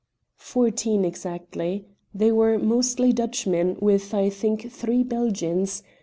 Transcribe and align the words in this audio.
"Fourteen 0.39 1.05
exactly. 1.05 1.85
They 2.11 2.31
were 2.31 2.57
mostly 2.57 3.13
Dutchmen, 3.13 3.77
with, 3.79 4.15
I 4.15 4.31
think 4.31 4.71
three 4.71 5.03
Belgians. 5.03 5.83